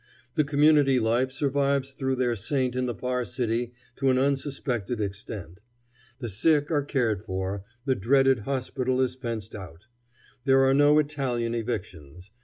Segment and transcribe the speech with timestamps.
[0.33, 5.61] The community life survives through their saint in the far city to an unsuspected extent.
[6.17, 9.85] The sick are cared for; the dreaded hospital is fenced out.
[10.43, 12.31] There are no Italian evictions.